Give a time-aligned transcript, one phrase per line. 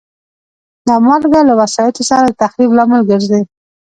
[0.87, 3.41] دا مالګه له وسایطو سره د تخریب لامل ګرځي.